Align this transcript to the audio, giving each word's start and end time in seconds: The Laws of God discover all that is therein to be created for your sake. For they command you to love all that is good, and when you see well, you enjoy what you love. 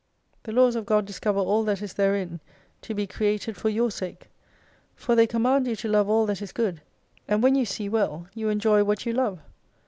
The 0.41 0.51
Laws 0.51 0.75
of 0.75 0.87
God 0.87 1.05
discover 1.05 1.37
all 1.41 1.63
that 1.65 1.79
is 1.83 1.93
therein 1.93 2.39
to 2.81 2.95
be 2.95 3.05
created 3.05 3.55
for 3.55 3.69
your 3.69 3.91
sake. 3.91 4.29
For 4.95 5.13
they 5.13 5.27
command 5.27 5.67
you 5.67 5.75
to 5.75 5.87
love 5.87 6.09
all 6.09 6.25
that 6.25 6.41
is 6.41 6.51
good, 6.51 6.81
and 7.27 7.43
when 7.43 7.53
you 7.53 7.65
see 7.65 7.87
well, 7.87 8.25
you 8.33 8.49
enjoy 8.49 8.83
what 8.83 9.05
you 9.05 9.13
love. 9.13 9.41